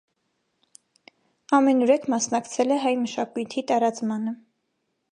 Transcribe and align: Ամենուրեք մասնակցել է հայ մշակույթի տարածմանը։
Ամենուրեք 1.59 2.09
մասնակցել 2.15 2.75
է 2.77 2.81
հայ 2.87 2.97
մշակույթի 3.05 3.67
տարածմանը։ 3.75 4.39